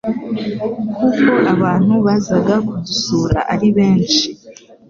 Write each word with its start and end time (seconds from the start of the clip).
kuko 0.61 1.05
abantu 1.53 1.93
bazaga 2.05 2.55
kudusura 2.67 3.39
ari 3.53 3.67
benshi 3.77 4.23